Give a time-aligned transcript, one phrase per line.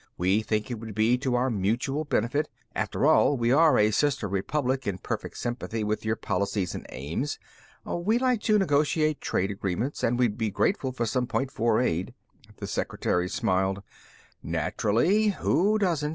[0.17, 2.49] We think it would be to our mutual benefit.
[2.73, 7.37] After all, we are a sister republic in perfect sympathy with your policies and aims.
[7.85, 12.15] We'd like to negotiate trade agreements and we'd be grateful for some Point Four aid."
[12.57, 13.83] The secretary smiled.
[14.41, 15.27] "Naturally.
[15.39, 16.09] Who doesn't?"